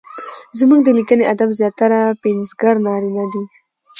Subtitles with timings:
[0.59, 3.41] زموږ د ليکني ادب زياتره پنځګر نارينه دي؛